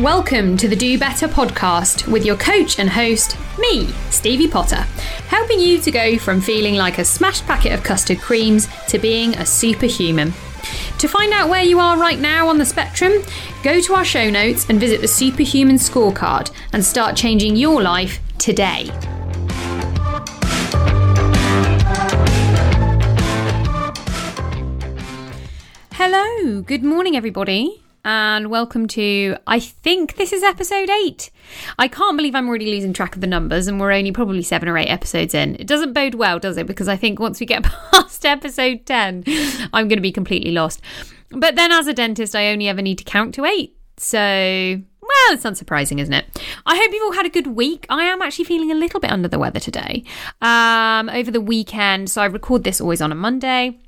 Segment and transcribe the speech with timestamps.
[0.00, 4.86] Welcome to the Do Better podcast with your coach and host, me, Stevie Potter,
[5.28, 9.34] helping you to go from feeling like a smashed packet of custard creams to being
[9.34, 10.32] a superhuman.
[11.00, 13.12] To find out where you are right now on the spectrum,
[13.62, 18.20] go to our show notes and visit the Superhuman Scorecard and start changing your life
[18.38, 18.90] today.
[25.92, 31.30] Hello, good morning, everybody and welcome to I think this is episode 8.
[31.78, 34.68] I can't believe I'm already losing track of the numbers and we're only probably 7
[34.68, 35.56] or 8 episodes in.
[35.56, 36.66] It doesn't bode well, does it?
[36.66, 39.24] Because I think once we get past episode 10,
[39.72, 40.80] I'm going to be completely lost.
[41.30, 43.76] But then as a dentist, I only ever need to count to 8.
[43.98, 46.42] So, well, it's unsurprising, isn't it?
[46.64, 47.84] I hope you've all had a good week.
[47.90, 50.04] I am actually feeling a little bit under the weather today.
[50.40, 53.78] Um, over the weekend, so I record this always on a Monday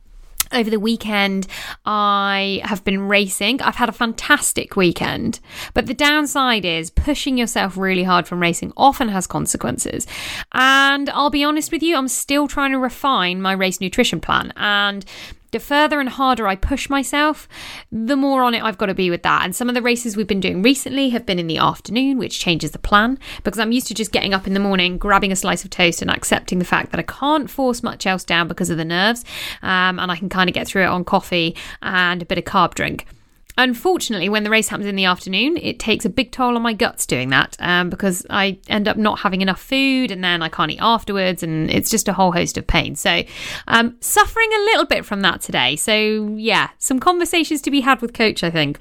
[0.53, 1.47] over the weekend,
[1.85, 3.63] I have been racing.
[3.63, 5.41] I've had a fantastic weekend,
[5.75, 10.07] but the downside is pushing yourself really hard from racing often has consequences.
[10.53, 14.53] And I'll be honest with you, I'm still trying to refine my race nutrition plan.
[14.57, 15.05] And
[15.53, 17.49] the further and harder I push myself,
[17.91, 19.45] the more on it I've got to be with that.
[19.45, 22.41] And some of the races we've been doing recently have been in the afternoon, which
[22.41, 25.37] changes the plan because I'm used to just getting up in the morning, grabbing a
[25.37, 28.71] slice of toast, and accepting the fact that I can't force much else down because
[28.71, 29.25] of the nerves.
[29.63, 32.45] Um, and I can kind of get through it on coffee and a bit of
[32.45, 33.07] carb drink.
[33.59, 36.73] Unfortunately, when the race happens in the afternoon, it takes a big toll on my
[36.73, 40.49] guts doing that um, because I end up not having enough food and then I
[40.49, 42.97] can't eat afterwards, and it's just a whole host of pain.
[42.97, 43.23] So,
[43.69, 45.77] um, suffering a little bit from that today.
[45.77, 48.79] So, yeah, some conversations to be had with coach, I think.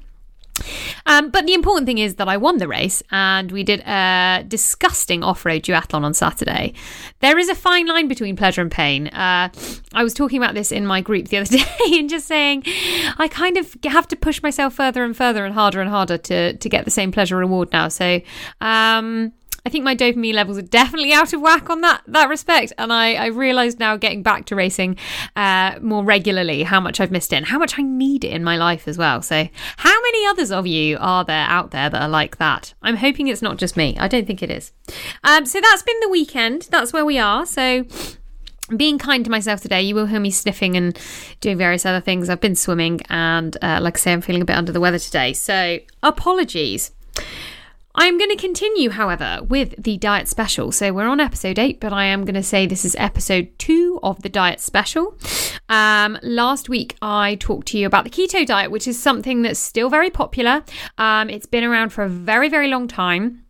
[1.06, 4.44] Um, but the important thing is that I won the race and we did a
[4.46, 6.74] disgusting off road duathlon on Saturday.
[7.20, 9.08] There is a fine line between pleasure and pain.
[9.08, 9.48] Uh,
[9.94, 12.64] I was talking about this in my group the other day and just saying
[13.18, 16.56] I kind of have to push myself further and further and harder and harder to,
[16.56, 17.88] to get the same pleasure reward now.
[17.88, 18.20] So,
[18.60, 19.32] um,
[19.64, 22.72] I think my dopamine levels are definitely out of whack on that that respect.
[22.78, 24.96] And I, I realised now getting back to racing
[25.36, 28.42] uh, more regularly how much I've missed it and how much I need it in
[28.42, 29.22] my life as well.
[29.22, 32.74] So how many others of you are there out there that are like that?
[32.82, 33.96] I'm hoping it's not just me.
[33.98, 34.72] I don't think it is.
[35.22, 36.68] Um, so that's been the weekend.
[36.70, 37.46] That's where we are.
[37.46, 37.84] So
[38.76, 40.98] being kind to myself today, you will hear me sniffing and
[41.40, 42.28] doing various other things.
[42.28, 44.98] I've been swimming, and uh, like I say, I'm feeling a bit under the weather
[44.98, 45.32] today.
[45.32, 46.92] So, apologies.
[47.94, 50.72] I'm going to continue, however, with the diet special.
[50.72, 54.00] So we're on episode eight, but I am going to say this is episode two
[54.02, 55.18] of the diet special.
[55.68, 59.60] Um, last week, I talked to you about the keto diet, which is something that's
[59.60, 60.64] still very popular.
[60.96, 63.44] Um, it's been around for a very, very long time.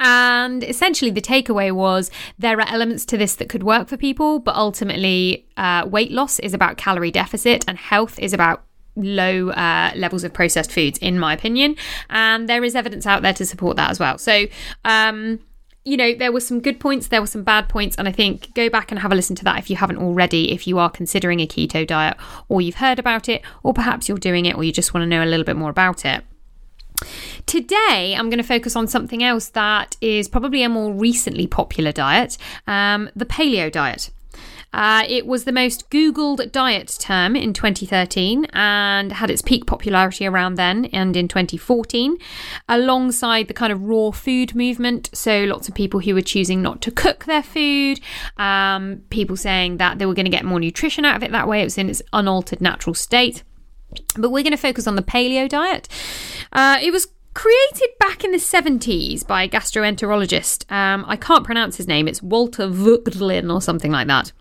[0.00, 4.40] And essentially, the takeaway was there are elements to this that could work for people,
[4.40, 8.64] but ultimately, uh, weight loss is about calorie deficit and health is about
[8.98, 11.76] low uh, levels of processed foods, in my opinion.
[12.10, 14.18] And there is evidence out there to support that as well.
[14.18, 14.46] So,
[14.84, 15.40] um,
[15.84, 18.52] you know, there were some good points, there were some bad points, and I think
[18.54, 20.90] go back and have a listen to that if you haven't already, if you are
[20.90, 22.16] considering a keto diet
[22.48, 25.06] or you've heard about it, or perhaps you're doing it or you just want to
[25.06, 26.24] know a little bit more about it.
[27.46, 31.92] Today, I'm going to focus on something else that is probably a more recently popular
[31.92, 34.10] diet um, the paleo diet.
[34.72, 40.26] Uh, it was the most Googled diet term in 2013 and had its peak popularity
[40.26, 42.18] around then and in 2014,
[42.68, 45.08] alongside the kind of raw food movement.
[45.14, 48.00] So, lots of people who were choosing not to cook their food,
[48.36, 51.48] um, people saying that they were going to get more nutrition out of it that
[51.48, 51.62] way.
[51.62, 53.42] It was in its unaltered natural state.
[54.16, 55.88] But we're going to focus on the paleo diet.
[56.52, 60.70] Uh, it was created back in the 70s by a gastroenterologist.
[60.70, 64.32] Um, I can't pronounce his name, it's Walter Wöcklin or something like that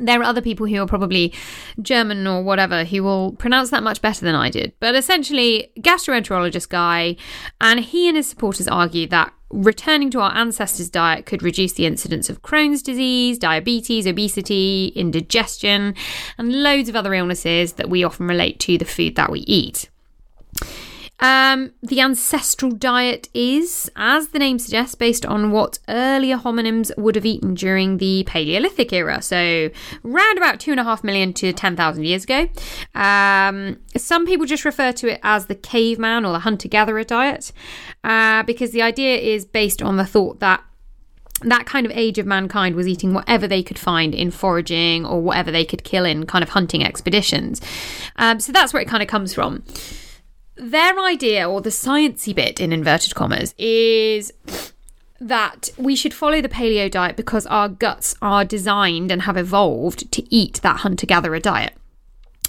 [0.00, 1.32] there are other people who are probably
[1.80, 4.72] German or whatever who will pronounce that much better than I did.
[4.80, 7.16] But essentially, gastroenterologist guy,
[7.60, 11.86] and he and his supporters argue that returning to our ancestors' diet could reduce the
[11.86, 15.94] incidence of Crohn's disease, diabetes, obesity, indigestion,
[16.36, 19.88] and loads of other illnesses that we often relate to the food that we eat.
[21.20, 27.16] Um, the ancestral diet is, as the name suggests, based on what earlier hominins would
[27.16, 29.70] have eaten during the Paleolithic era, so
[30.04, 32.48] around about two and a half million to 10,000 years ago.
[32.94, 37.52] Um, some people just refer to it as the caveman or the hunter gatherer diet
[38.04, 40.62] uh, because the idea is based on the thought that
[41.42, 45.20] that kind of age of mankind was eating whatever they could find in foraging or
[45.20, 47.60] whatever they could kill in kind of hunting expeditions.
[48.16, 49.62] Um, so that's where it kind of comes from
[50.58, 54.32] their idea, or the sciencey bit in inverted commas, is
[55.20, 60.10] that we should follow the paleo diet because our guts are designed and have evolved
[60.12, 61.74] to eat that hunter gatherer diet,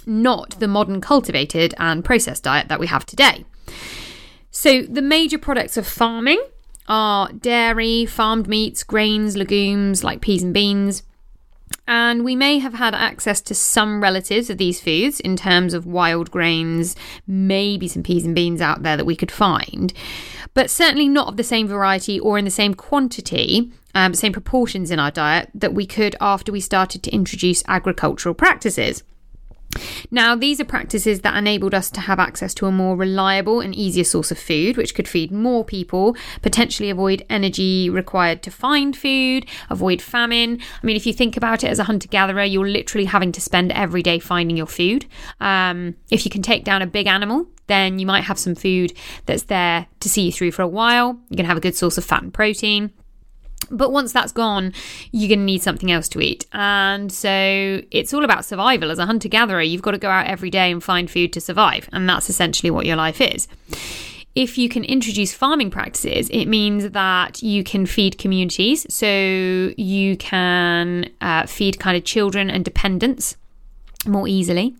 [0.06, 3.44] not the modern cultivated and processed diet that we have today.
[4.50, 6.42] So, the major products of farming
[6.88, 11.04] are dairy, farmed meats, grains, legumes like peas and beans.
[11.86, 15.86] And we may have had access to some relatives of these foods in terms of
[15.86, 16.94] wild grains,
[17.26, 19.92] maybe some peas and beans out there that we could find,
[20.54, 24.90] but certainly not of the same variety or in the same quantity, um, same proportions
[24.90, 29.02] in our diet that we could after we started to introduce agricultural practices.
[30.10, 33.74] Now, these are practices that enabled us to have access to a more reliable and
[33.74, 38.96] easier source of food, which could feed more people, potentially avoid energy required to find
[38.96, 40.60] food, avoid famine.
[40.82, 43.40] I mean, if you think about it as a hunter gatherer, you're literally having to
[43.40, 45.06] spend every day finding your food.
[45.40, 48.92] Um, if you can take down a big animal, then you might have some food
[49.26, 51.20] that's there to see you through for a while.
[51.30, 52.90] You can have a good source of fat and protein.
[53.70, 54.72] But once that's gone,
[55.12, 56.46] you're going to need something else to eat.
[56.52, 58.90] And so it's all about survival.
[58.90, 61.40] As a hunter gatherer, you've got to go out every day and find food to
[61.40, 61.88] survive.
[61.92, 63.46] And that's essentially what your life is.
[64.34, 68.86] If you can introduce farming practices, it means that you can feed communities.
[68.92, 69.06] So
[69.76, 73.36] you can uh, feed kind of children and dependents
[74.06, 74.74] more easily.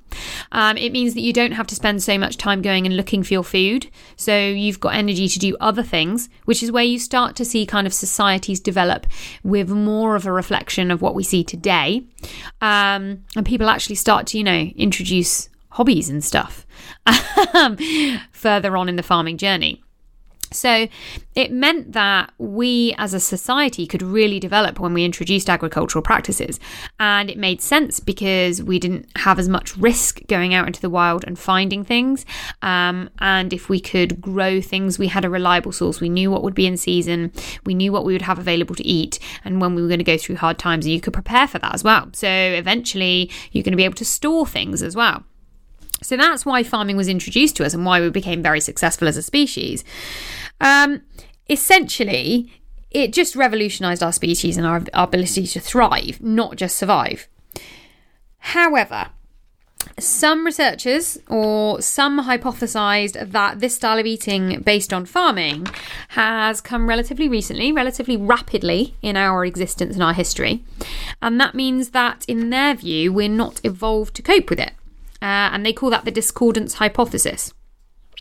[0.53, 3.23] Um, it means that you don't have to spend so much time going and looking
[3.23, 3.91] for your food.
[4.17, 7.67] So you've got energy to do other things, which is where you start to see
[7.67, 9.07] kind of societies develop
[9.43, 12.05] with more of a reflection of what we see today.
[12.61, 16.67] Um, and people actually start to, you know, introduce hobbies and stuff
[18.33, 19.83] further on in the farming journey.
[20.53, 20.89] So
[21.35, 26.59] it meant that we as a society could really develop when we introduced agricultural practices.
[26.99, 30.91] And it made sense because we didn't have as much risk going out into the
[30.91, 32.27] wild and finding things.
[32.63, 36.01] Um, and if we could grow things, we had a reliable source.
[36.01, 37.33] We knew what would be in season,
[37.65, 40.05] we knew what we would have available to eat, and when we were going to
[40.05, 42.09] go through hard times, you could prepare for that as well.
[42.13, 45.25] So eventually, you're going to be able to store things as well.
[46.03, 49.17] So that's why farming was introduced to us and why we became very successful as
[49.17, 49.85] a species.
[50.61, 51.03] Um,
[51.49, 52.53] essentially,
[52.91, 57.29] it just revolutionized our species and our, our ability to thrive, not just survive.
[58.39, 59.09] However,
[59.99, 65.67] some researchers or some hypothesized that this style of eating based on farming
[66.09, 70.65] has come relatively recently, relatively rapidly in our existence and our history.
[71.23, 74.73] And that means that, in their view, we're not evolved to cope with it
[75.23, 77.53] uh, and they call that the discordance hypothesis.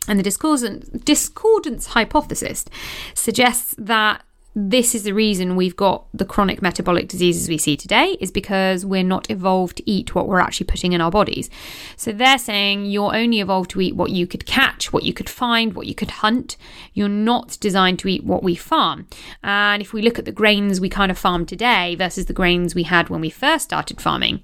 [0.07, 2.65] And the discordance, discordance hypothesis
[3.13, 4.23] suggests that
[4.55, 8.85] this is the reason we've got the chronic metabolic diseases we see today is because
[8.85, 11.49] we're not evolved to eat what we're actually putting in our bodies.
[11.95, 15.29] So they're saying you're only evolved to eat what you could catch, what you could
[15.29, 16.57] find, what you could hunt.
[16.93, 19.07] You're not designed to eat what we farm.
[19.43, 22.73] And if we look at the grains we kind of farm today versus the grains
[22.73, 24.41] we had when we first started farming,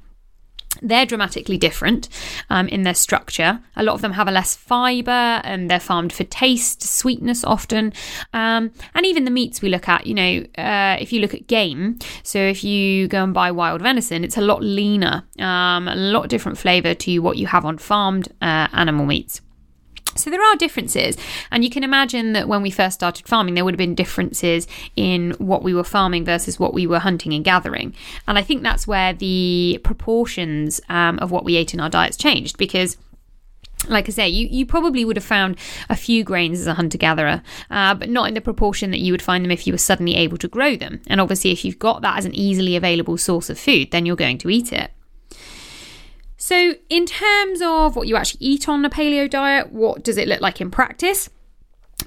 [0.82, 2.10] they're dramatically different
[2.50, 3.60] um, in their structure.
[3.76, 5.12] A lot of them have a less fibre
[5.44, 7.94] and they're farmed for taste, sweetness often.
[8.34, 11.48] Um, and even the meats we look at, you know, uh, if you look at
[11.48, 15.96] game, so if you go and buy wild venison, it's a lot leaner, um, a
[15.96, 19.42] lot different flavour to what you have on farmed uh, animal meats.
[20.18, 21.18] So there are differences,
[21.52, 24.66] and you can imagine that when we first started farming, there would have been differences
[24.96, 27.94] in what we were farming versus what we were hunting and gathering.
[28.28, 32.16] And I think that's where the proportions um, of what we ate in our diets
[32.16, 32.98] changed because
[33.90, 35.58] like I say, you, you probably would have found
[35.90, 39.14] a few grains as a hunter gatherer, uh, but not in the proportion that you
[39.14, 41.02] would find them if you were suddenly able to grow them.
[41.08, 44.16] And obviously, if you've got that as an easily available source of food, then you're
[44.16, 44.92] going to eat it.
[46.46, 50.28] So, in terms of what you actually eat on a paleo diet, what does it
[50.28, 51.28] look like in practice?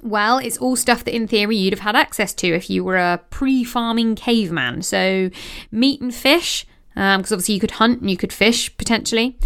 [0.01, 2.99] Well, it's all stuff that in theory you'd have had access to if you were
[2.99, 4.83] a pre farming caveman.
[4.83, 5.31] So,
[5.73, 9.37] meat and fish, because um, obviously you could hunt and you could fish potentially,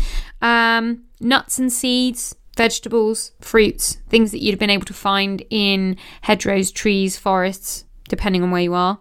[0.43, 5.97] um, nuts and seeds, vegetables, fruits, things that you'd have been able to find in
[6.21, 8.99] hedgerows, trees, forests, depending on where you are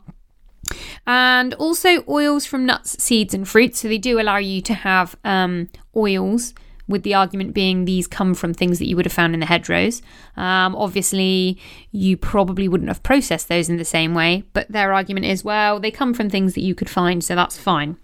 [1.05, 3.79] and also oils from nuts, seeds, and fruits.
[3.81, 6.53] So they do allow you to have um, oils.
[6.87, 9.45] With the argument being these come from things that you would have found in the
[9.45, 10.01] hedgerows.
[10.35, 11.57] Um, obviously,
[11.91, 15.79] you probably wouldn't have processed those in the same way, but their argument is well,
[15.79, 17.97] they come from things that you could find, so that's fine.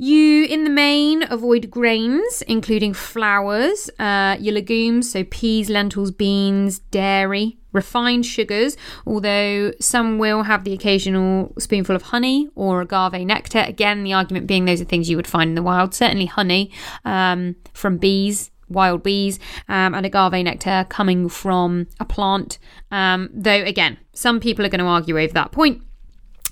[0.00, 6.78] You, in the main, avoid grains, including flours, uh, your legumes, so peas, lentils, beans,
[6.78, 13.64] dairy, refined sugars, although some will have the occasional spoonful of honey or agave nectar.
[13.66, 15.94] Again, the argument being those are things you would find in the wild.
[15.94, 16.70] Certainly, honey
[17.04, 19.38] um, from bees wild bees
[19.68, 22.58] um, and agave nectar coming from a plant.
[22.90, 25.82] Um, though, again, some people are going to argue over that point.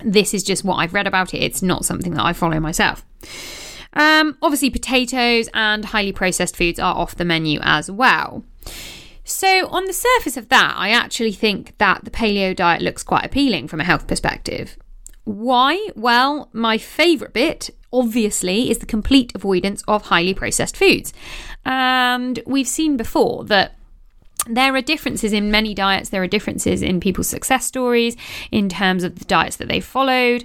[0.05, 1.43] This is just what I've read about it.
[1.43, 3.05] It's not something that I follow myself.
[3.93, 8.45] Um, obviously, potatoes and highly processed foods are off the menu as well.
[9.25, 13.25] So, on the surface of that, I actually think that the paleo diet looks quite
[13.25, 14.77] appealing from a health perspective.
[15.25, 15.89] Why?
[15.97, 21.13] Well, my favourite bit, obviously, is the complete avoidance of highly processed foods.
[21.65, 23.76] And we've seen before that
[24.49, 26.11] there are differences in many diets.
[26.11, 28.17] There are differences in people's success stories
[28.51, 30.45] in terms of the diets that they followed.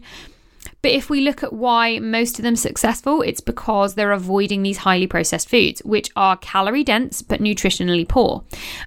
[0.82, 4.78] But if we look at why most of them successful, it's because they're avoiding these
[4.78, 8.44] highly processed foods, which are calorie dense but nutritionally poor.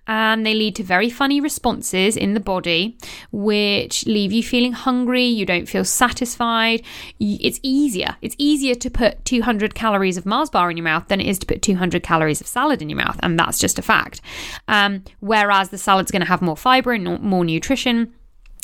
[0.07, 2.99] And they lead to very funny responses in the body,
[3.31, 6.83] which leave you feeling hungry, you don't feel satisfied.
[7.21, 8.17] It's easier.
[8.23, 11.39] It's easier to put 200 calories of Mars bar in your mouth than it is
[11.41, 13.19] to put 200 calories of salad in your mouth.
[13.23, 14.21] And that's just a fact.
[14.69, 18.13] Um, whereas the salad's going to have more fiber and more nutrition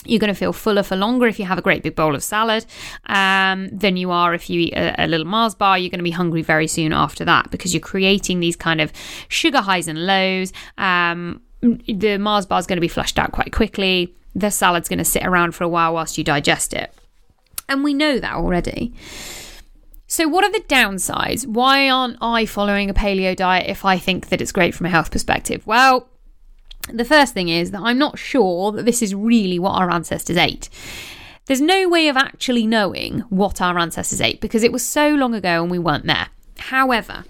[0.04, 2.22] you're going to feel fuller for longer if you have a great big bowl of
[2.22, 2.64] salad
[3.06, 5.78] um, than you are if you eat a, a, little Mars bar.
[5.78, 8.92] You're going to be hungry very soon after that because you're creating these kind of
[9.28, 10.52] sugar highs and lows.
[10.78, 14.14] Um, the Mars bar is going to be flushed out quite quickly.
[14.34, 16.92] The salad's going to sit around for a while whilst you digest it.
[17.68, 18.94] And we know that already.
[20.06, 21.46] So, what are the downsides?
[21.46, 24.90] Why aren't I following a paleo diet if I think that it's great from a
[24.90, 25.64] health perspective?
[25.66, 26.08] Well,
[26.92, 30.36] the first thing is that I'm not sure that this is really what our ancestors
[30.36, 30.68] ate.
[31.46, 35.34] There's no way of actually knowing what our ancestors ate because it was so long
[35.34, 36.28] ago and we weren't there.
[36.58, 37.24] However,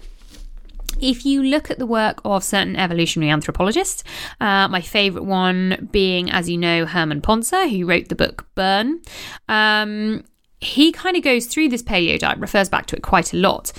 [0.99, 4.03] if you look at the work of certain evolutionary anthropologists,
[4.39, 9.01] uh, my favourite one being, as you know, Herman Pontzer, who wrote the book Burn,
[9.49, 10.23] um,
[10.59, 13.71] he kind of goes through this paleo diet, refers back to it quite a lot.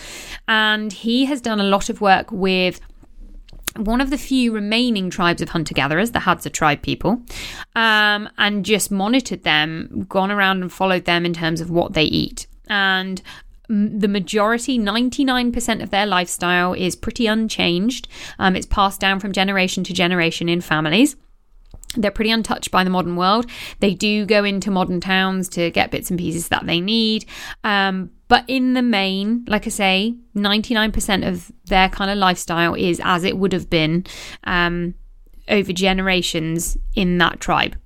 [0.49, 2.81] And he has done a lot of work with
[3.76, 7.23] one of the few remaining tribes of hunter gatherers, the Hadza tribe people,
[7.75, 12.05] um, and just monitored them, gone around and followed them in terms of what they
[12.05, 12.47] eat.
[12.69, 13.23] And
[13.69, 18.09] the majority, 99% of their lifestyle is pretty unchanged.
[18.38, 21.17] Um, it's passed down from generation to generation in families.
[21.97, 23.47] They're pretty untouched by the modern world.
[23.81, 27.26] They do go into modern towns to get bits and pieces that they need.
[27.64, 32.99] Um, but in the main, like I say, 99% of their kind of lifestyle is
[33.05, 34.07] as it would have been
[34.45, 34.95] um,
[35.51, 37.77] over generations in that tribe.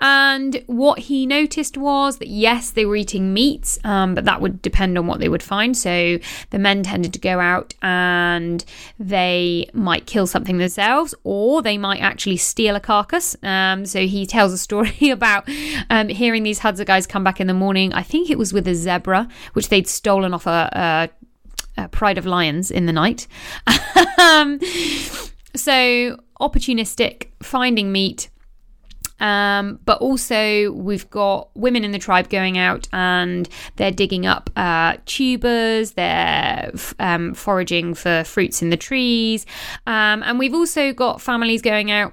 [0.00, 4.60] And what he noticed was that yes, they were eating meat, um, but that would
[4.60, 5.76] depend on what they would find.
[5.76, 6.18] So
[6.50, 8.64] the men tended to go out and
[8.98, 13.36] they might kill something themselves, or they might actually steal a carcass.
[13.42, 15.48] Um, so he tells a story about
[15.88, 17.92] um, hearing these Hadza guys come back in the morning.
[17.92, 21.10] I think it was with a zebra, which they'd stolen off a,
[21.76, 23.26] a, a pride of lions in the night.
[24.18, 24.58] Um,
[25.54, 28.28] so opportunistic, finding meat
[29.20, 34.50] um, but also, we've got women in the tribe going out and they're digging up
[34.56, 39.46] uh, tubers, they're um, foraging for fruits in the trees.
[39.86, 42.12] Um, and we've also got families going out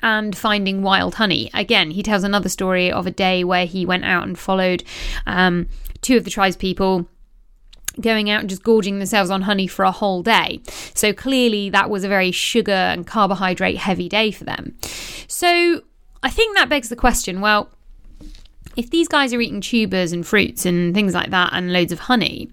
[0.00, 1.50] and finding wild honey.
[1.54, 4.84] Again, he tells another story of a day where he went out and followed
[5.26, 5.68] um,
[6.02, 7.06] two of the tribe's people
[8.00, 10.60] going out and just gorging themselves on honey for a whole day.
[10.94, 14.76] So clearly, that was a very sugar and carbohydrate heavy day for them.
[15.28, 15.82] So
[16.24, 17.68] I think that begs the question well,
[18.76, 22.00] if these guys are eating tubers and fruits and things like that and loads of
[22.00, 22.50] honey,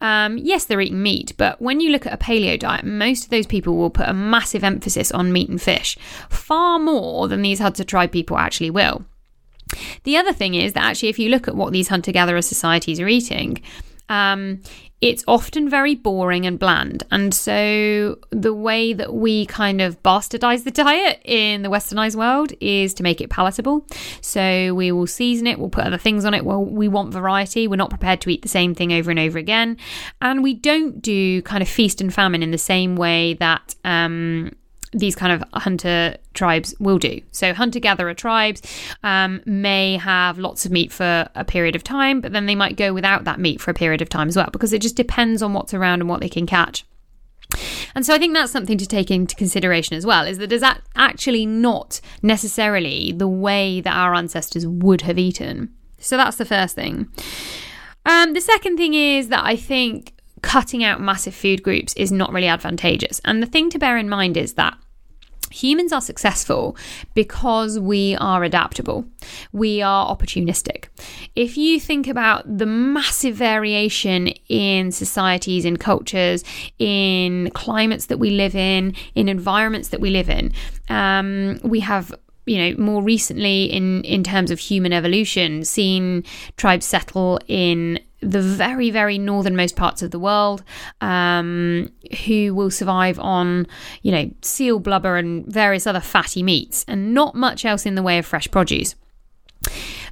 [0.00, 3.30] um, yes, they're eating meat, but when you look at a paleo diet, most of
[3.30, 5.96] those people will put a massive emphasis on meat and fish,
[6.28, 9.04] far more than these hunter tribe people actually will.
[10.02, 13.00] The other thing is that actually, if you look at what these hunter gatherer societies
[13.00, 13.62] are eating,
[14.08, 14.60] um,
[15.00, 17.02] it's often very boring and bland.
[17.10, 22.52] And so the way that we kind of bastardize the diet in the westernized world
[22.60, 23.84] is to make it palatable.
[24.20, 26.44] So we will season it, we'll put other things on it.
[26.44, 27.66] Well, we want variety.
[27.66, 29.76] We're not prepared to eat the same thing over and over again.
[30.20, 34.52] And we don't do kind of feast and famine in the same way that um,
[34.92, 37.20] these kind of hunter tribes will do.
[37.30, 38.62] So, hunter gatherer tribes
[39.02, 42.76] um, may have lots of meat for a period of time, but then they might
[42.76, 45.42] go without that meat for a period of time as well, because it just depends
[45.42, 46.84] on what's around and what they can catch.
[47.94, 50.62] And so I think that's something to take into consideration as well is that is
[50.62, 55.70] that actually not necessarily the way that our ancestors would have eaten.
[55.98, 57.08] So that's the first thing.
[58.06, 62.32] Um, the second thing is that I think cutting out massive food groups is not
[62.32, 63.20] really advantageous.
[63.24, 64.76] And the thing to bear in mind is that
[65.52, 66.76] Humans are successful
[67.14, 69.04] because we are adaptable.
[69.52, 70.86] We are opportunistic.
[71.36, 76.42] If you think about the massive variation in societies, in cultures,
[76.78, 80.52] in climates that we live in, in environments that we live in,
[80.88, 86.24] um, we have you know, more recently in in terms of human evolution, seen
[86.56, 90.62] tribes settle in the very, very northernmost parts of the world,
[91.00, 91.90] um,
[92.24, 93.66] who will survive on,
[94.02, 98.02] you know, seal blubber and various other fatty meats, and not much else in the
[98.02, 98.94] way of fresh produce.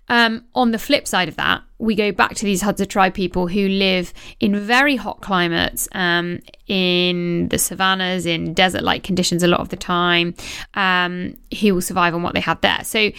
[0.09, 3.47] Um, on the flip side of that, we go back to these Hadza tribe people
[3.47, 9.47] who live in very hot climates, um, in the savannas, in desert like conditions a
[9.47, 10.35] lot of the time,
[10.75, 12.83] um, who will survive on what they have there.
[12.83, 13.13] So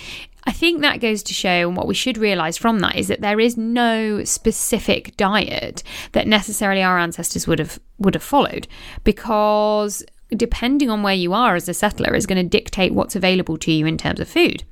[0.44, 3.22] I think that goes to show, and what we should realize from that is that
[3.22, 5.84] there is no specific diet
[6.14, 8.68] that necessarily our ancestors would have would have followed,
[9.04, 10.04] because
[10.36, 13.72] depending on where you are as a settler is going to dictate what's available to
[13.72, 14.64] you in terms of food.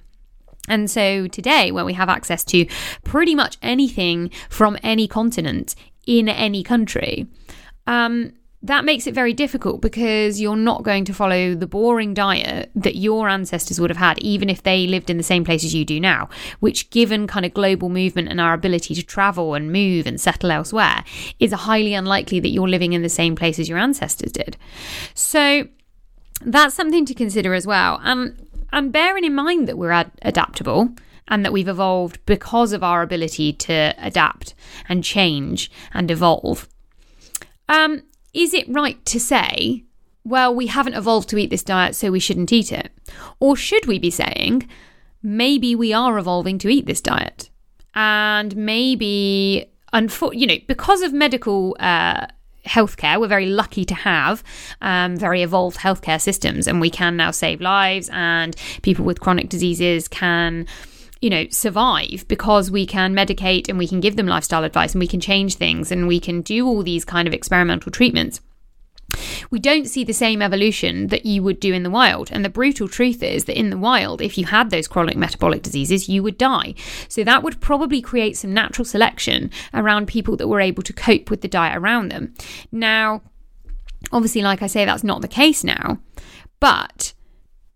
[0.68, 2.66] And so today, when we have access to
[3.04, 7.28] pretty much anything from any continent in any country,
[7.88, 12.70] um, that makes it very difficult because you're not going to follow the boring diet
[12.75, 15.74] that your ancestors would have had, even if they lived in the same place as
[15.74, 16.28] you do now,
[16.60, 20.51] which, given kind of global movement and our ability to travel and move and settle
[20.51, 21.06] elsewhere,
[21.39, 24.58] is highly unlikely that you're living in the same place as your ancestors did.
[25.13, 25.68] So,
[26.42, 28.00] that's something to consider as well.
[28.04, 30.89] And, and bearing in mind that we're ad- adaptable
[31.30, 34.54] and that we've evolved because of our ability to adapt
[34.89, 36.68] and change and evolve.
[37.70, 39.83] Um, is it right to say,
[40.24, 42.91] well, we haven't evolved to eat this diet, so we shouldn't eat it?
[43.39, 44.67] Or should we be saying,
[45.24, 47.50] maybe we are evolving to eat this diet?
[47.95, 52.27] And maybe, you know, because of medical uh,
[52.65, 54.43] healthcare, we're very lucky to have
[54.81, 59.50] um, very evolved healthcare systems, and we can now save lives, and people with chronic
[59.50, 60.67] diseases can
[61.22, 65.00] you know, survive because we can medicate and we can give them lifestyle advice and
[65.00, 68.42] we can change things and we can do all these kind of experimental treatments.
[69.50, 72.30] We don't see the same evolution that you would do in the wild.
[72.32, 75.64] And the brutal truth is that in the wild, if you had those chronic metabolic
[75.64, 76.76] diseases, you would die.
[77.08, 81.30] So that would probably create some natural selection around people that were able to cope
[81.30, 82.34] with the diet around them.
[82.72, 83.24] Now,
[84.12, 86.00] obviously, like I say, that's not the case now.
[86.60, 87.14] But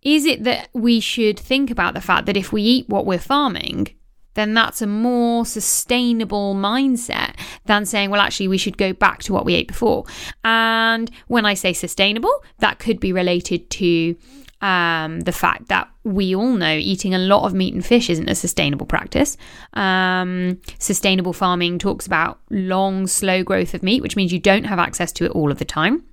[0.03, 3.19] is it that we should think about the fact that if we eat what we're
[3.19, 3.87] farming,
[4.35, 7.35] then that's a more sustainable mindset
[7.65, 10.05] than saying, well, actually, we should go back to what we ate before.
[10.43, 14.15] And when I say sustainable, that could be related to
[14.61, 18.29] um, the fact that we all know eating a lot of meat and fish isn't
[18.29, 19.37] a sustainable practice.
[19.73, 24.79] Um, sustainable farming talks about long, slow growth of meat, which means you don't have
[24.79, 26.03] access to it all of the time.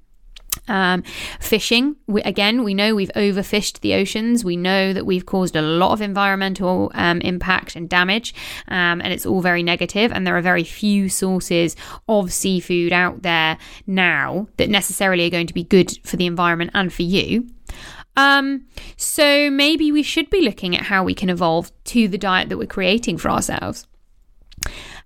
[0.69, 1.03] Um,
[1.41, 4.45] fishing, we, again, we know we've overfished the oceans.
[4.45, 8.35] We know that we've caused a lot of environmental um, impact and damage,
[8.69, 10.13] um, and it's all very negative.
[10.13, 11.77] And there are very few sources
[12.09, 16.71] of seafood out there now that necessarily are going to be good for the environment
[16.75, 17.49] and for you.
[18.17, 22.49] Um, so maybe we should be looking at how we can evolve to the diet
[22.49, 23.87] that we're creating for ourselves.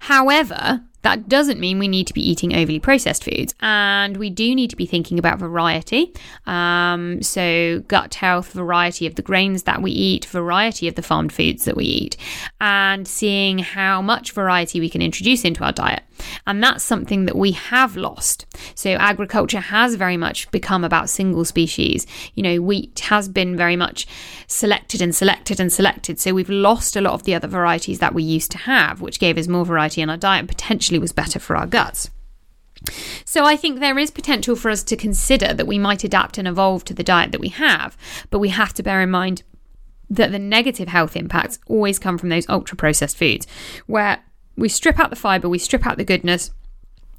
[0.01, 4.55] However, that doesn't mean we need to be eating overly processed foods, and we do
[4.55, 6.13] need to be thinking about variety.
[6.47, 11.33] Um, so, gut health, variety of the grains that we eat, variety of the farmed
[11.33, 12.17] foods that we eat,
[12.59, 16.03] and seeing how much variety we can introduce into our diet.
[16.47, 18.47] And that's something that we have lost.
[18.75, 22.07] So, agriculture has very much become about single species.
[22.35, 24.07] You know, wheat has been very much
[24.47, 26.19] selected and selected and selected.
[26.19, 29.21] So, we've lost a lot of the other varieties that we used to have, which
[29.21, 30.49] gave us more variety in our diet and
[30.95, 32.11] potentially was better for our guts.
[33.25, 36.47] So I think there is potential for us to consider that we might adapt and
[36.47, 37.97] evolve to the diet that we have,
[38.31, 39.43] but we have to bear in mind
[40.11, 43.47] that the negative health impacts always come from those ultra processed foods
[43.87, 44.19] where
[44.57, 46.51] we strip out the fiber, we strip out the goodness,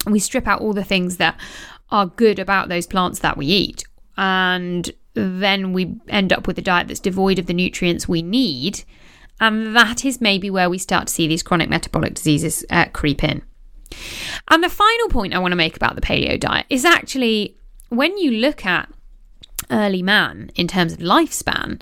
[0.08, 1.36] we strip out all the things that
[1.90, 3.84] are good about those plants that we eat.
[4.18, 8.84] And then we end up with a diet that's devoid of the nutrients we need.
[9.40, 13.24] And that is maybe where we start to see these chronic metabolic diseases uh, creep
[13.24, 13.42] in.
[14.50, 17.58] And the final point I want to make about the paleo diet is actually
[17.90, 18.90] when you look at
[19.72, 21.82] early man in terms of lifespan,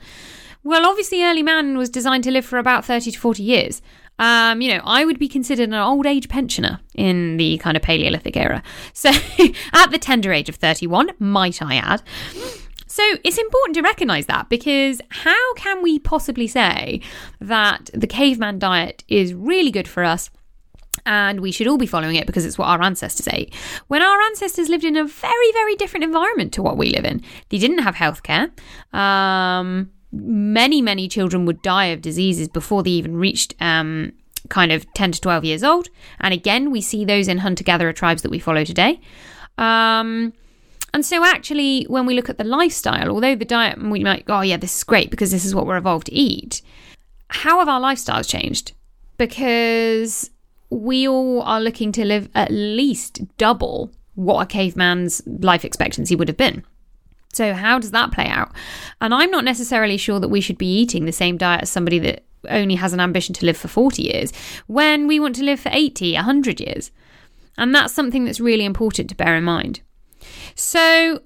[0.64, 3.82] well, obviously, early man was designed to live for about 30 to 40 years.
[4.18, 7.84] Um, you know, I would be considered an old age pensioner in the kind of
[7.84, 8.64] Paleolithic era.
[8.94, 9.10] So,
[9.74, 12.02] at the tender age of 31, might I add.
[12.88, 17.02] So, it's important to recognize that because how can we possibly say
[17.42, 20.30] that the caveman diet is really good for us?
[21.06, 23.54] And we should all be following it because it's what our ancestors ate.
[23.88, 27.22] When our ancestors lived in a very, very different environment to what we live in,
[27.50, 28.52] they didn't have healthcare.
[28.98, 34.14] Um, many, many children would die of diseases before they even reached um,
[34.50, 35.90] kind of 10 to 12 years old.
[36.20, 39.00] And again, we see those in hunter gatherer tribes that we follow today.
[39.58, 40.34] Um,
[40.94, 44.42] And so, actually, when we look at the lifestyle, although the diet, we might oh,
[44.42, 46.62] yeah, this is great because this is what we're evolved to eat,
[47.30, 48.74] how have our lifestyles changed?
[49.18, 50.30] Because
[50.74, 56.28] we all are looking to live at least double what a caveman's life expectancy would
[56.28, 56.64] have been.
[57.34, 58.52] So, how does that play out?
[59.02, 61.98] And I'm not necessarily sure that we should be eating the same diet as somebody
[62.00, 64.32] that only has an ambition to live for 40 years
[64.68, 66.92] when we want to live for 80, 100 years.
[67.58, 69.82] And that's something that's really important to bear in mind.
[70.54, 71.22] So,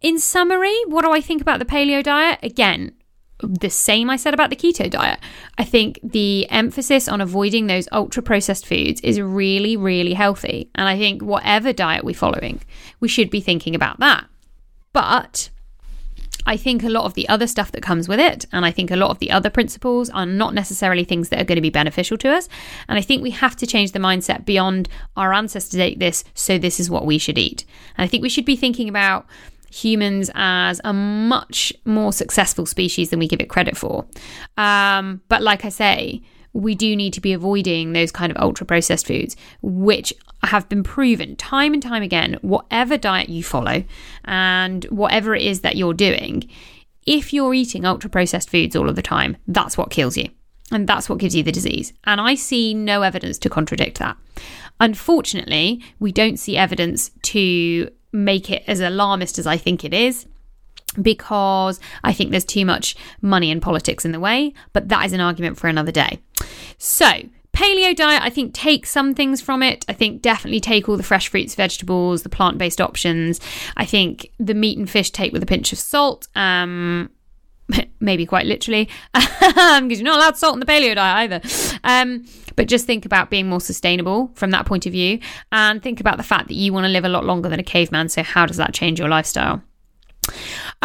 [0.00, 2.40] in summary, what do I think about the paleo diet?
[2.42, 2.95] Again,
[3.42, 5.20] the same I said about the keto diet.
[5.58, 10.70] I think the emphasis on avoiding those ultra processed foods is really, really healthy.
[10.74, 12.62] And I think whatever diet we're following,
[13.00, 14.26] we should be thinking about that.
[14.92, 15.50] But
[16.46, 18.90] I think a lot of the other stuff that comes with it, and I think
[18.90, 21.70] a lot of the other principles are not necessarily things that are going to be
[21.70, 22.48] beneficial to us.
[22.88, 26.56] And I think we have to change the mindset beyond our ancestors ate this, so
[26.56, 27.64] this is what we should eat.
[27.98, 29.26] And I think we should be thinking about
[29.70, 34.06] humans as a much more successful species than we give it credit for.
[34.56, 38.66] Um, but like I say, we do need to be avoiding those kind of ultra
[38.66, 43.84] processed foods, which have been proven time and time again, whatever diet you follow
[44.24, 46.48] and whatever it is that you're doing,
[47.06, 50.28] if you're eating ultra processed foods all of the time, that's what kills you.
[50.72, 51.92] And that's what gives you the disease.
[52.04, 54.16] And I see no evidence to contradict that.
[54.80, 60.26] Unfortunately, we don't see evidence to make it as alarmist as I think it is
[61.00, 65.12] because I think there's too much money and politics in the way, but that is
[65.12, 66.20] an argument for another day.
[66.78, 67.06] So,
[67.52, 69.84] paleo diet, I think, take some things from it.
[69.88, 73.40] I think definitely take all the fresh fruits, vegetables, the plant based options.
[73.76, 76.28] I think the meat and fish take with a pinch of salt.
[76.34, 77.10] Um,
[78.00, 81.78] maybe quite literally, because you're not allowed salt in the paleo diet either.
[81.84, 82.24] Um,
[82.56, 85.20] but just think about being more sustainable from that point of view
[85.52, 87.64] and think about the fact that you want to live a lot longer than a
[87.64, 88.08] caveman.
[88.08, 89.62] So, how does that change your lifestyle?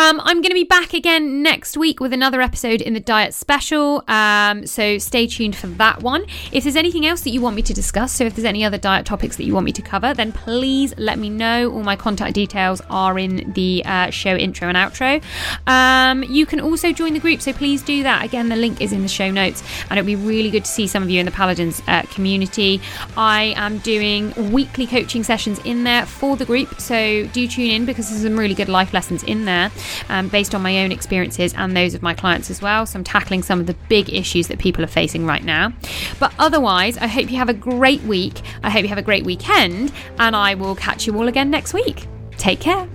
[0.02, 3.36] Um, I'm going to be back again next week with another episode in the diet
[3.36, 4.04] special.
[4.08, 6.26] Um, so stay tuned for that one.
[6.52, 8.80] If there's anything else that you want me to discuss, so if there's any other
[8.80, 11.72] diet topics that you want me to cover, then please let me know.
[11.72, 15.22] All my contact details are in the uh, show intro and outro.
[15.68, 18.26] Um, you can also join the group, so please do that.
[18.26, 20.88] Again, the link is in the show notes, and it'll be really good to see
[20.88, 22.82] some of you in the Paladins uh, community.
[23.16, 27.86] I am doing weekly coaching sessions in there for the group, so do tune in
[27.86, 29.70] because there's some really good life lessons in there
[30.10, 32.86] um, based on my own experiences and those of my clients as well.
[32.86, 35.74] So I'm tackling some of the big issues that people are facing right now.
[36.20, 38.42] But otherwise, I hope you have a great week.
[38.64, 41.74] I hope you have a great weekend, and I will catch you all again next
[41.74, 42.08] week.
[42.38, 42.88] Take care.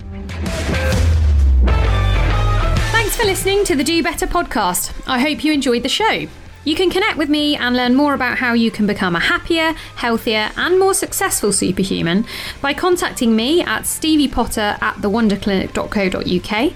[2.91, 4.93] Thanks for listening to the Do Better podcast.
[5.07, 6.27] I hope you enjoyed the show.
[6.67, 9.71] You can connect with me and learn more about how you can become a happier,
[9.95, 12.25] healthier, and more successful superhuman
[12.59, 16.73] by contacting me at steviepotter at thewonderclinic.co.uk,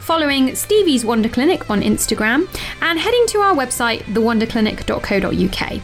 [0.00, 2.48] following Stevie's Wonder Clinic on Instagram,
[2.80, 5.82] and heading to our website, thewonderclinic.co.uk.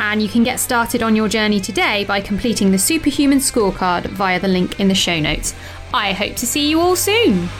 [0.00, 4.40] And you can get started on your journey today by completing the Superhuman Scorecard via
[4.40, 5.54] the link in the show notes.
[5.92, 7.50] I hope to see you all soon.